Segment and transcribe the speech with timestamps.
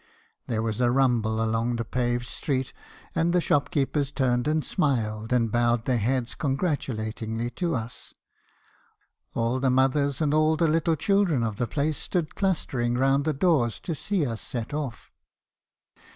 [0.47, 2.73] There was a rumble along the paved street;
[3.13, 8.15] and the shopkeepers turned and smiled, and bowed their heads con gratulatingly to us;
[9.37, 13.31] ail the mothers and all the little children of the place stood clustering round the
[13.33, 15.11] doors to see us set off.